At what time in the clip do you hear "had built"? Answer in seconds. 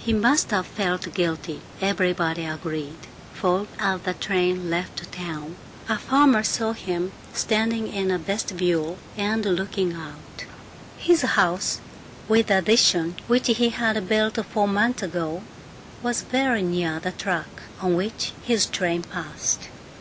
13.68-14.44